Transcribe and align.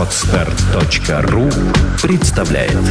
Отстар.ру 0.00 1.50
представляет 2.00 2.72
Вы 2.72 2.90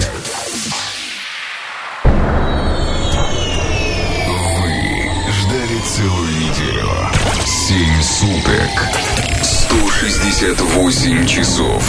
ждали 5.34 5.82
целую 5.88 6.30
неделю. 6.36 6.92
Семь 7.48 8.04
суток. 8.04 8.70
168 9.42 11.26
часов. 11.26 11.82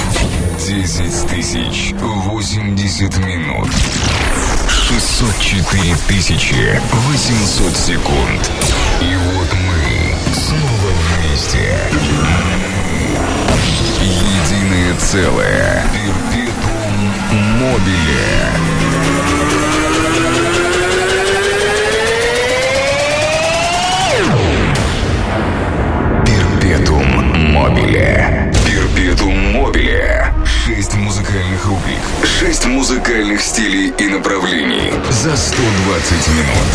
10 0.59 1.27
тысяч 1.29 1.93
80 2.01 3.19
минут. 3.19 3.69
604 4.71 5.97
тысячи 6.09 6.81
800 6.93 7.77
секунд. 7.77 8.51
И 9.03 9.17
вот 9.17 9.53
мы 9.53 10.15
снова 10.35 10.95
вместе. 11.19 11.77
Единое 14.91 14.99
целое. 14.99 15.83
Перпетум 15.93 17.39
мобиле. 17.59 18.51
Перпетум 26.27 27.53
мобиле. 27.53 28.40
Шесть 30.71 30.95
музыкальных 30.95 31.67
рубрик. 31.67 31.99
Шесть 32.23 32.65
музыкальных 32.65 33.41
стилей 33.41 33.93
и 33.99 34.07
направлений. 34.07 34.93
За 35.11 35.37
120 35.37 36.29
минут. 36.29 36.69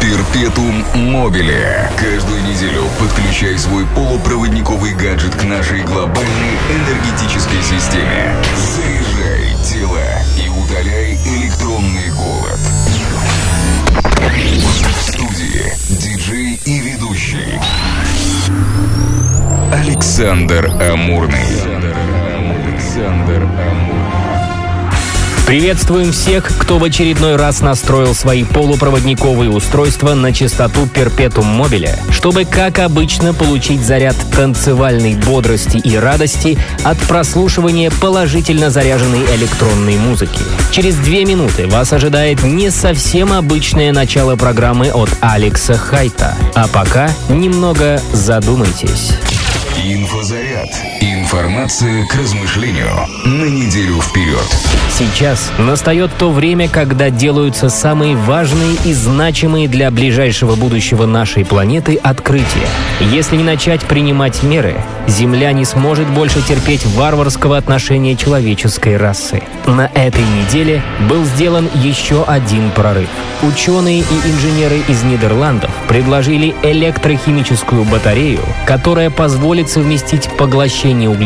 Перпетум 0.00 0.82
мобиле. 0.94 1.90
Каждую 2.00 2.42
неделю 2.42 2.84
подключай 2.98 3.58
свой 3.58 3.84
полупроводниковый 3.94 4.94
гаджет 4.94 5.34
к 5.34 5.44
нашей 5.44 5.82
глобальной 5.82 6.56
энергетической 6.70 7.62
системе. 7.62 8.34
Заряжай 8.56 9.54
тело 9.62 10.00
и 10.42 10.48
удаляй 10.48 11.18
электронный 11.26 12.10
голод. 12.12 12.60
В 14.96 15.02
студии 15.02 15.70
диджей 15.90 16.58
и 16.64 16.78
ведущий 16.80 17.60
Александр 19.70 20.66
Амурный. 20.80 21.63
Александр 22.94 23.42
Амурный. 23.42 24.04
Приветствуем 25.48 26.12
всех, 26.12 26.44
кто 26.58 26.78
в 26.78 26.84
очередной 26.84 27.34
раз 27.34 27.60
настроил 27.60 28.14
свои 28.14 28.44
полупроводниковые 28.44 29.50
устройства 29.50 30.14
на 30.14 30.32
частоту 30.32 30.84
Perpetuum 30.84 31.44
мобиля, 31.44 31.98
чтобы, 32.10 32.44
как 32.44 32.78
обычно, 32.78 33.34
получить 33.34 33.80
заряд 33.80 34.14
танцевальной 34.32 35.16
бодрости 35.16 35.78
и 35.78 35.96
радости 35.96 36.56
от 36.84 36.96
прослушивания 36.98 37.90
положительно 38.00 38.70
заряженной 38.70 39.24
электронной 39.34 39.96
музыки. 39.96 40.40
Через 40.70 40.94
две 40.94 41.24
минуты 41.24 41.66
вас 41.66 41.92
ожидает 41.92 42.44
не 42.44 42.70
совсем 42.70 43.32
обычное 43.32 43.92
начало 43.92 44.36
программы 44.36 44.92
от 44.92 45.10
Алекса 45.20 45.74
Хайта. 45.74 46.36
А 46.54 46.68
пока 46.68 47.10
немного 47.28 48.00
задумайтесь. 48.12 49.14
Инфозаряд. 49.84 50.68
Информация 51.24 52.04
к 52.04 52.14
размышлению 52.16 52.90
на 53.24 53.44
неделю 53.46 53.98
вперед. 54.02 54.44
Сейчас 54.90 55.50
настает 55.56 56.10
то 56.18 56.30
время, 56.30 56.68
когда 56.68 57.08
делаются 57.08 57.70
самые 57.70 58.14
важные 58.14 58.76
и 58.84 58.92
значимые 58.92 59.66
для 59.66 59.90
ближайшего 59.90 60.54
будущего 60.54 61.06
нашей 61.06 61.46
планеты 61.46 61.96
открытия. 61.96 62.68
Если 63.00 63.36
не 63.38 63.42
начать 63.42 63.80
принимать 63.84 64.42
меры, 64.42 64.76
Земля 65.06 65.52
не 65.52 65.64
сможет 65.64 66.08
больше 66.08 66.40
терпеть 66.42 66.86
варварского 66.86 67.56
отношения 67.56 68.16
человеческой 68.16 68.96
расы. 68.96 69.42
На 69.66 69.90
этой 69.94 70.24
неделе 70.24 70.82
был 71.08 71.24
сделан 71.24 71.68
еще 71.74 72.24
один 72.24 72.70
прорыв. 72.70 73.08
Ученые 73.42 74.00
и 74.00 74.28
инженеры 74.30 74.80
из 74.88 75.02
Нидерландов 75.02 75.70
предложили 75.88 76.54
электрохимическую 76.62 77.84
батарею, 77.84 78.40
которая 78.66 79.10
позволит 79.10 79.68
совместить 79.68 80.28
поглощение 80.38 81.10
углекислого 81.10 81.23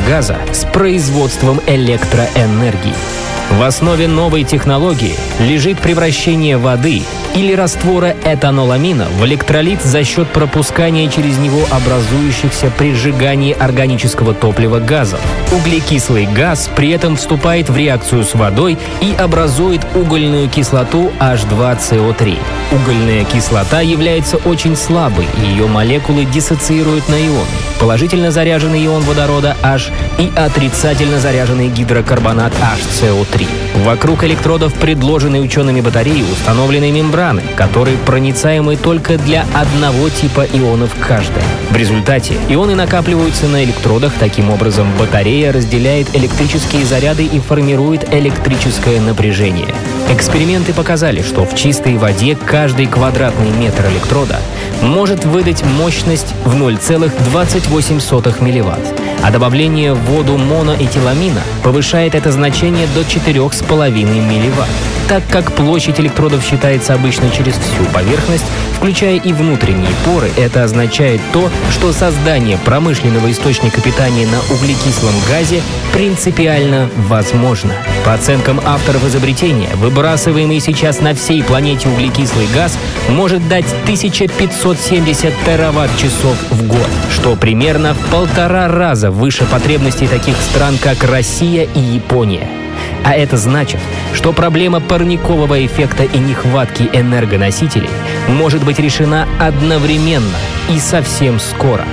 газа 0.00 0.38
с 0.52 0.64
производством 0.64 1.60
электроэнергии. 1.66 3.27
В 3.50 3.62
основе 3.62 4.06
новой 4.08 4.44
технологии 4.44 5.16
лежит 5.40 5.78
превращение 5.78 6.58
воды 6.58 7.02
или 7.34 7.54
раствора 7.54 8.14
этаноламина 8.24 9.06
в 9.18 9.24
электролит 9.24 9.82
за 9.82 10.04
счет 10.04 10.28
пропускания 10.28 11.08
через 11.08 11.38
него 11.38 11.60
образующихся 11.70 12.70
при 12.76 12.94
сжигании 12.94 13.56
органического 13.58 14.34
топлива 14.34 14.80
газов. 14.80 15.20
Углекислый 15.52 16.26
газ 16.26 16.70
при 16.76 16.90
этом 16.90 17.16
вступает 17.16 17.70
в 17.70 17.76
реакцию 17.76 18.24
с 18.24 18.34
водой 18.34 18.76
и 19.00 19.14
образует 19.18 19.80
угольную 19.94 20.48
кислоту 20.48 21.10
H2CO3. 21.18 22.38
Угольная 22.72 23.24
кислота 23.24 23.80
является 23.80 24.36
очень 24.36 24.76
слабой, 24.76 25.26
ее 25.42 25.66
молекулы 25.66 26.26
диссоциируют 26.26 27.08
на 27.08 27.14
ионы. 27.14 27.46
Положительно 27.80 28.30
заряженный 28.30 28.84
ион 28.84 29.02
водорода 29.02 29.56
H 29.62 29.90
и 30.18 30.30
отрицательно 30.36 31.18
заряженный 31.18 31.68
гидрокарбонат 31.68 32.52
HCO3. 32.52 33.37
Вокруг 33.84 34.24
электродов 34.24 34.74
предложенной 34.74 35.42
учеными 35.42 35.80
батареи 35.80 36.22
установлены 36.22 36.90
мембраны, 36.90 37.42
которые 37.56 37.96
проницаемы 37.98 38.76
только 38.76 39.18
для 39.18 39.46
одного 39.54 40.08
типа 40.08 40.46
ионов 40.52 40.94
каждая. 41.00 41.44
В 41.70 41.76
результате 41.76 42.34
ионы 42.48 42.74
накапливаются 42.74 43.46
на 43.46 43.62
электродах, 43.64 44.12
таким 44.18 44.50
образом 44.50 44.88
батарея 44.98 45.52
разделяет 45.52 46.14
электрические 46.14 46.84
заряды 46.84 47.24
и 47.24 47.38
формирует 47.40 48.12
электрическое 48.12 49.00
напряжение. 49.00 49.68
Эксперименты 50.10 50.72
показали, 50.72 51.22
что 51.22 51.44
в 51.44 51.54
чистой 51.54 51.96
воде 51.96 52.36
каждый 52.36 52.86
квадратный 52.86 53.50
метр 53.50 53.86
электрода 53.86 54.40
может 54.82 55.24
выдать 55.24 55.64
мощность 55.64 56.34
в 56.44 56.54
0,28 56.54 58.44
милливатт, 58.44 58.94
а 59.22 59.30
добавление 59.30 59.94
в 59.94 60.00
воду 60.00 60.36
моноэтиламина 60.36 61.42
повышает 61.62 62.14
это 62.14 62.32
значение 62.32 62.86
до 62.94 63.00
4,5 63.00 63.90
милливатт. 63.92 64.97
Так 65.08 65.22
как 65.30 65.52
площадь 65.52 65.98
электродов 65.98 66.44
считается 66.44 66.92
обычно 66.92 67.30
через 67.30 67.54
всю 67.54 67.82
поверхность, 67.94 68.44
включая 68.76 69.16
и 69.16 69.32
внутренние 69.32 69.88
поры, 70.04 70.30
это 70.36 70.64
означает 70.64 71.22
то, 71.32 71.50
что 71.70 71.92
создание 71.92 72.58
промышленного 72.58 73.30
источника 73.30 73.80
питания 73.80 74.26
на 74.26 74.38
углекислом 74.54 75.14
газе 75.26 75.62
принципиально 75.94 76.90
возможно. 77.08 77.72
По 78.04 78.12
оценкам 78.12 78.60
авторов 78.66 79.02
изобретения, 79.06 79.74
выбрасываемый 79.76 80.60
сейчас 80.60 81.00
на 81.00 81.14
всей 81.14 81.42
планете 81.42 81.88
углекислый 81.88 82.46
газ 82.54 82.78
может 83.08 83.48
дать 83.48 83.66
1570 83.84 85.32
тераватт-часов 85.46 86.36
в 86.50 86.66
год, 86.66 86.88
что 87.10 87.34
примерно 87.34 87.94
в 87.94 88.10
полтора 88.10 88.68
раза 88.68 89.10
выше 89.10 89.46
потребностей 89.46 90.06
таких 90.06 90.36
стран, 90.36 90.76
как 90.76 91.02
Россия 91.02 91.66
и 91.74 91.80
Япония. 91.80 92.67
А 93.04 93.14
это 93.14 93.36
значит, 93.36 93.80
что 94.12 94.32
проблема 94.32 94.80
парникового 94.80 95.64
эффекта 95.64 96.04
и 96.04 96.18
нехватки 96.18 96.88
энергоносителей 96.92 97.90
может 98.28 98.64
быть 98.64 98.78
решена 98.78 99.26
одновременно 99.40 100.36
и 100.68 100.78
совсем 100.78 101.38
скоро. 101.38 101.84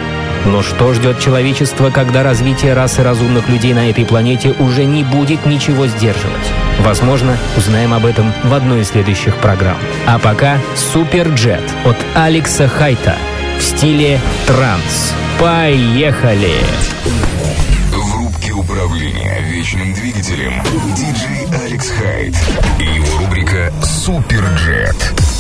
Но 0.46 0.62
что 0.62 0.94
ждет 0.94 1.20
человечество, 1.20 1.90
когда 1.90 2.22
развитие 2.22 2.74
расы 2.74 3.02
разумных 3.02 3.50
людей 3.50 3.74
на 3.74 3.90
этой 3.90 4.06
планете 4.06 4.54
уже 4.60 4.86
не 4.86 5.04
будет 5.04 5.46
ничего 5.46 5.88
сдерживать? 5.88 6.52
Возможно, 6.82 7.38
узнаем 7.58 7.94
об 7.94 8.06
этом 8.06 8.32
в 8.44 8.54
одной 8.54 8.82
из 8.82 8.90
следующих 8.90 9.36
программ. 9.38 9.78
А 10.06 10.20
пока 10.20 10.60
Суперджет 10.76 11.64
от 11.84 11.98
Алекса 12.14 12.68
Хайта 12.68 13.16
в 13.58 13.64
стиле 13.64 14.20
транс. 14.46 15.14
Поехали! 15.40 16.54
Рубке 17.06 17.75
управления 18.56 19.42
вечным 19.42 19.94
двигателем 19.94 20.54
диджей 20.96 21.48
Алекс 21.62 21.90
Хайт 21.90 22.36
и 22.80 22.84
его 22.84 23.18
рубрика 23.20 23.74
Суперджет. 23.84 25.35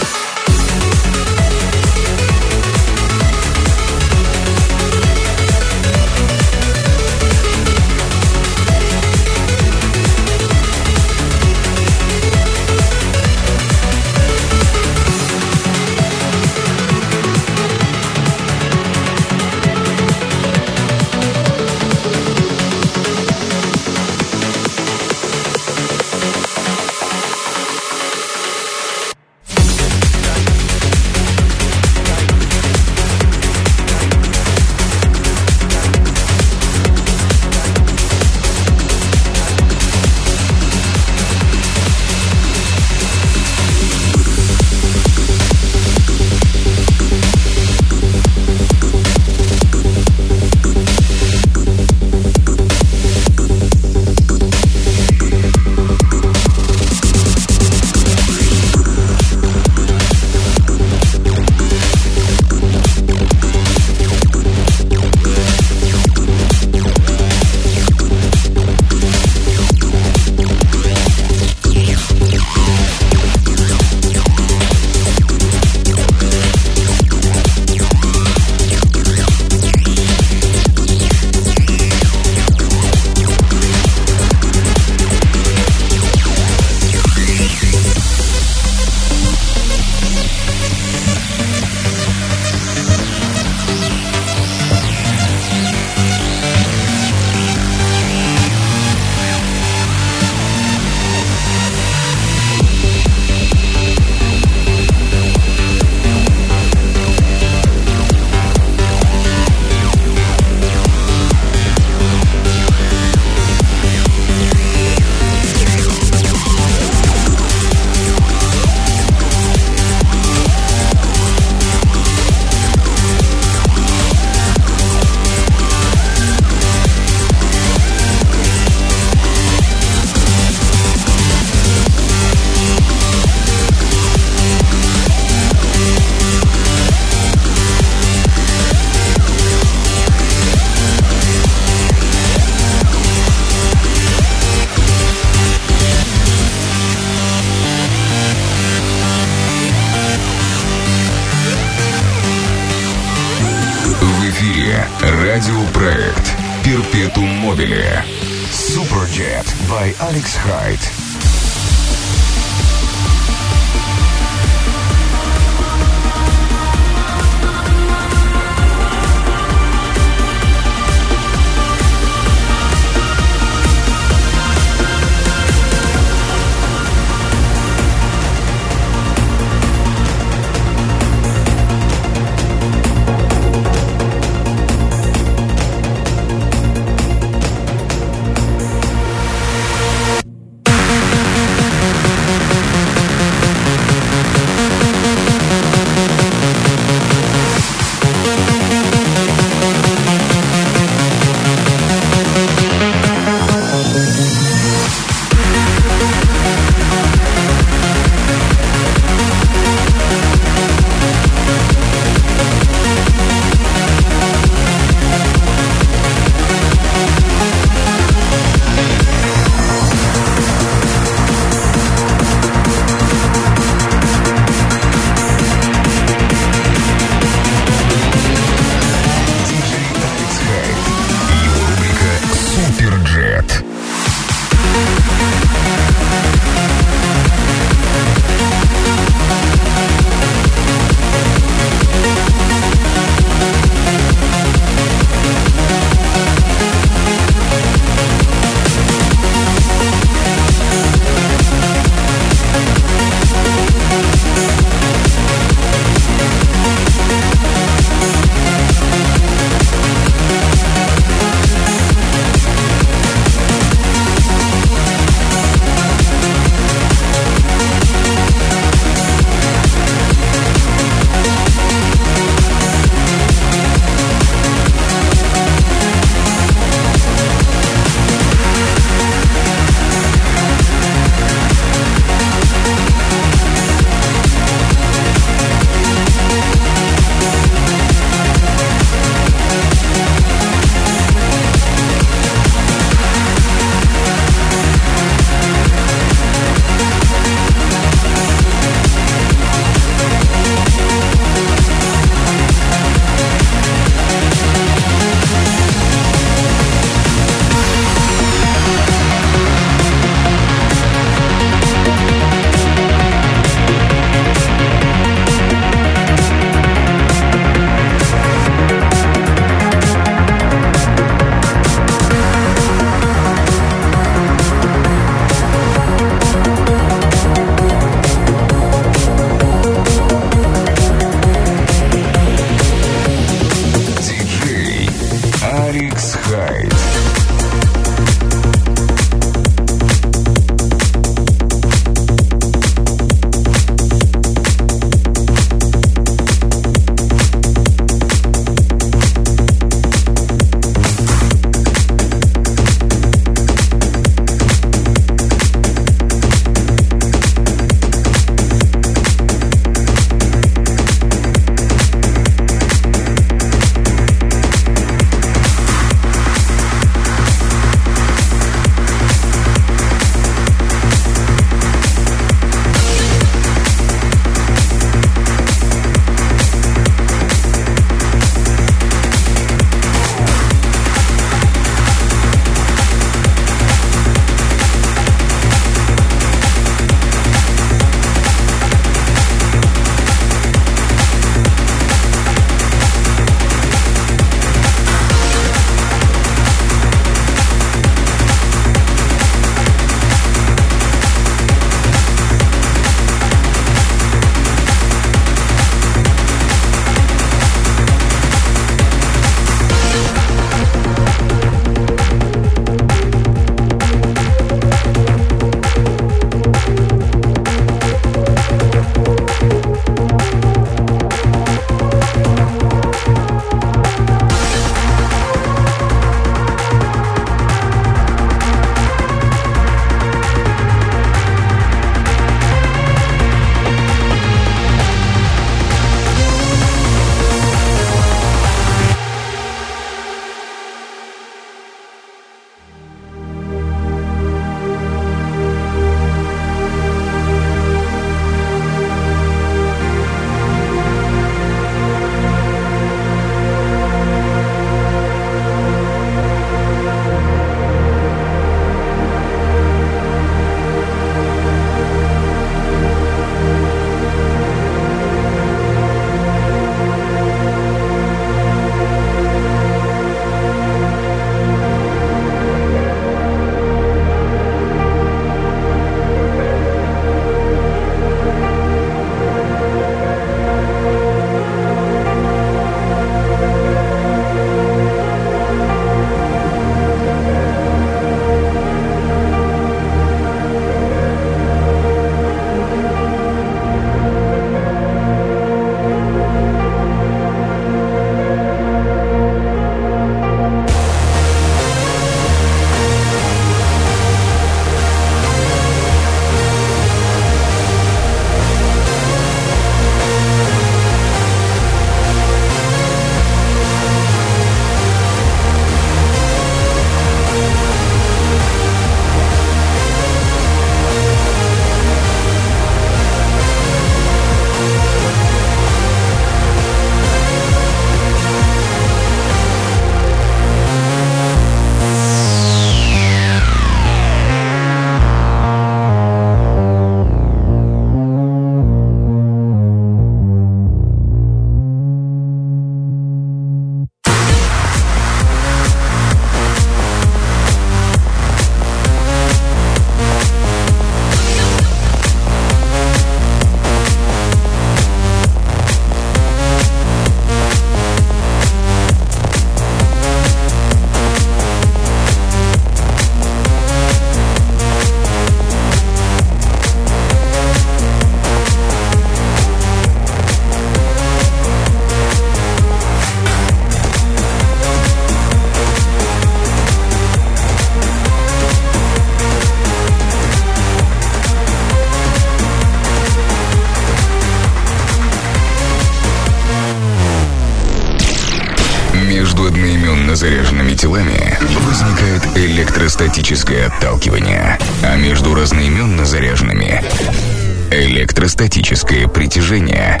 Электростатическое 598.22 599.08
притяжение. 599.08 600.00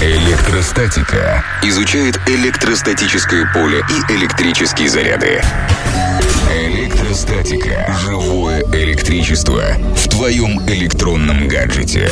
Электростатика 0.00 1.44
изучает 1.62 2.18
электростатическое 2.26 3.46
поле 3.52 3.84
и 3.90 4.12
электрические 4.14 4.88
заряды. 4.88 5.42
Электростатика. 6.50 7.94
Живое 8.00 8.62
электричество 8.72 9.64
в 9.94 10.08
твоем 10.08 10.66
электронном 10.66 11.46
гаджете. 11.46 12.10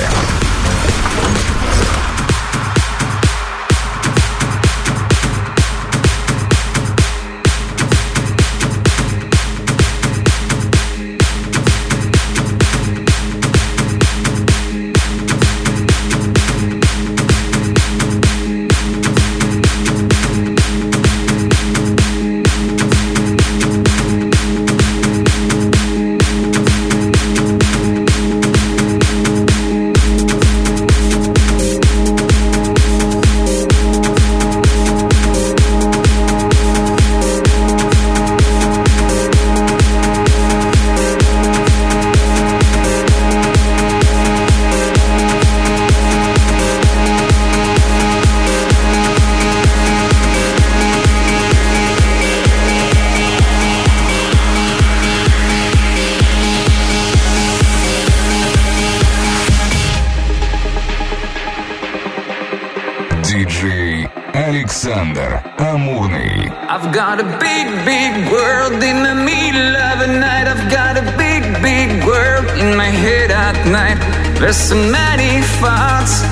Диджей 63.34 64.08
Александр 64.32 65.42
Амурный. 65.58 66.52
I've 66.68 66.92
got 66.92 67.18
a 67.18 67.24
big, 67.40 67.66
big 67.84 68.30
world 68.30 68.80
in 68.80 69.02
the 69.02 69.16
middle 69.16 69.74
of 69.74 69.98
the 69.98 70.06
night. 70.06 70.46
I've 70.46 70.70
got 70.70 70.96
a 70.96 71.02
big, 71.18 71.42
big 71.60 72.06
world 72.06 72.46
in 72.56 72.76
my 72.76 72.90
head 73.04 73.32
at 73.32 73.56
night. 73.66 73.98
There's 74.38 74.56
so 74.56 74.76
many 74.76 75.42
thoughts 75.58 76.22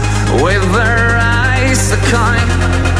with 0.44 0.62
their 0.72 1.18
eyes 1.18 1.90
a 1.90 1.96
kind. 2.08 2.91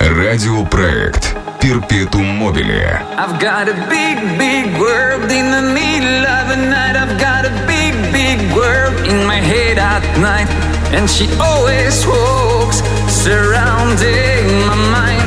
Радиопроект 0.00 1.34
Перпетум 1.60 2.24
Мобиле. 2.24 3.00
I've 3.16 3.40
got 3.40 3.68
a 3.68 3.74
big, 3.88 4.18
big 4.38 4.78
world 4.78 5.30
in 5.30 5.50
the 5.50 5.62
middle 5.62 6.26
of 6.26 6.48
the 6.48 6.56
night. 6.56 6.94
I've 6.94 7.18
got 7.18 7.46
a 7.46 7.52
big, 7.66 7.94
big 8.12 8.38
world 8.54 8.94
in 9.06 9.26
my 9.26 9.36
head 9.36 9.78
at 9.78 10.02
night. 10.18 10.48
And 10.92 11.08
she 11.08 11.26
always 11.40 12.06
walks 12.06 12.82
surrounding 13.08 14.66
my 14.66 14.76
mind. 14.92 15.21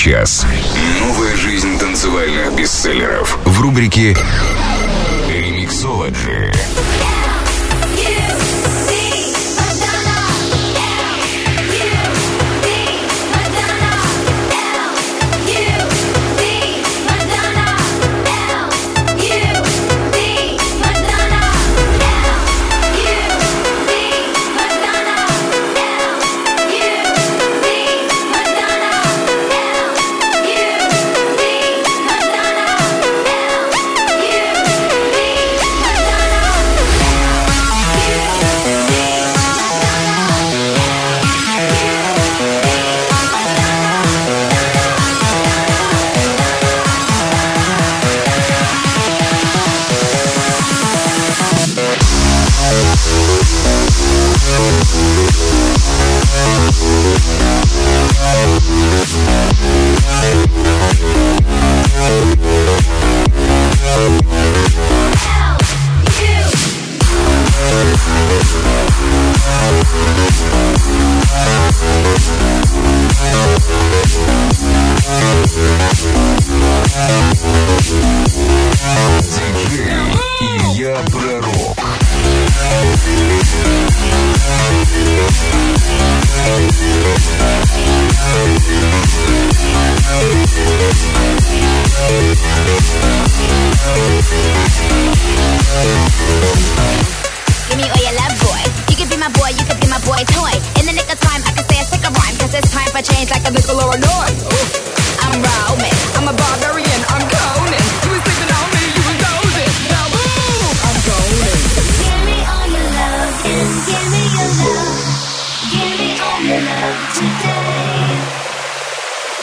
Сейчас. 0.00 0.46
Новая 0.98 1.36
жизнь 1.36 1.78
танцевальных 1.78 2.54
бестселлеров 2.54 3.38
в 3.44 3.60
рубрике 3.60 4.16
«Ремиксологи». 5.28 6.50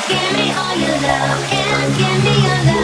Give 0.08 0.34
me 0.38 0.54
all 0.54 0.76
your 0.78 0.98
love 1.02 1.52
and 1.52 1.98
give 1.98 2.24
me 2.24 2.44
your 2.48 2.64
love. 2.66 2.77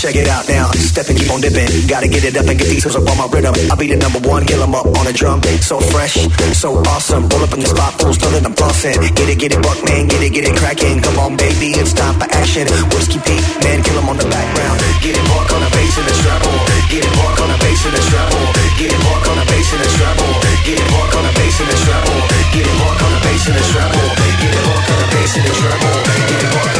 Check 0.00 0.16
it 0.16 0.32
out 0.32 0.48
now. 0.48 0.72
Step 0.72 1.12
and 1.12 1.18
keep 1.20 1.28
on 1.28 1.44
dipping. 1.44 1.68
Gotta 1.84 2.08
get 2.08 2.24
it 2.24 2.32
up 2.32 2.48
and 2.48 2.56
get 2.56 2.72
these 2.72 2.80
hooks 2.80 2.96
up 2.96 3.04
on 3.04 3.20
my 3.20 3.28
rhythm. 3.28 3.52
I'll 3.68 3.76
be 3.76 3.84
the 3.84 4.00
number 4.00 4.16
one, 4.24 4.48
kill 4.48 4.64
'em 4.64 4.72
up 4.72 4.88
on 4.88 5.04
a 5.04 5.12
drum. 5.12 5.44
So 5.60 5.76
fresh, 5.92 6.16
so 6.56 6.80
awesome. 6.88 7.28
Pull 7.28 7.44
up 7.44 7.52
in 7.52 7.60
the 7.60 7.68
spot, 7.68 8.00
still 8.00 8.32
that 8.32 8.48
I'm. 8.48 8.56
Get 8.80 9.28
it, 9.28 9.36
get 9.36 9.52
it, 9.52 9.60
buck 9.60 9.76
man, 9.84 10.08
get 10.08 10.22
it, 10.24 10.32
get 10.32 10.48
it 10.48 10.56
cracking. 10.56 11.04
Come 11.04 11.18
on, 11.20 11.36
baby, 11.36 11.76
it's 11.76 11.92
time 11.92 12.16
for 12.16 12.24
action. 12.32 12.64
Whiskey 12.96 13.20
Pete, 13.28 13.44
man, 13.60 13.82
kill 13.84 13.98
'em 14.00 14.08
on 14.08 14.16
the 14.16 14.24
background. 14.24 14.80
Get 15.04 15.20
it, 15.20 15.26
walk 15.28 15.52
on 15.52 15.60
the 15.60 15.68
bass 15.68 15.92
and 16.00 16.08
the 16.08 16.16
treble. 16.16 16.56
Get 16.88 17.04
it, 17.04 17.14
walk 17.20 17.36
on 17.44 17.48
the 17.52 17.58
bass 17.60 17.84
and 17.84 17.92
the 17.92 18.00
treble. 18.08 18.44
Get 18.80 18.88
it, 18.88 19.04
walk 19.04 19.28
on 19.28 19.36
the 19.36 19.44
bass 19.52 19.68
and 19.70 19.82
the 19.84 19.88
treble. 20.00 20.32
Get 20.64 20.80
it, 20.80 20.88
walk 20.96 21.12
on 21.12 21.24
the 21.28 21.32
bass 21.36 21.60
and 21.60 21.68
the 21.68 21.76
treble. 21.84 22.24
Get 22.56 22.64
it, 22.64 22.76
walk 22.80 23.00
on 23.04 23.12
the 23.12 23.20
bass 23.20 23.44
and 23.52 23.56
the 23.60 23.64
treble. 23.68 24.08
Get 24.16 24.54
it, 24.56 24.64
walk 24.64 24.88
on 24.88 24.98
the 25.02 25.08
bass 25.12 25.36
and 25.36 25.44
the 25.44 26.74
on 26.74 26.79